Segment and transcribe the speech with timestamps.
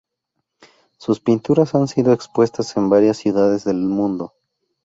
[0.97, 4.33] Sus pinturas han sido expuestas en varias ciudades del mundo.